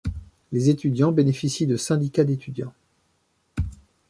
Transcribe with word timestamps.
Les 0.51 0.69
étudiants 0.71 1.11
bénéficient 1.11 1.67
de 1.67 1.77
syndicats 1.77 2.23
d’étudiants. 2.23 2.73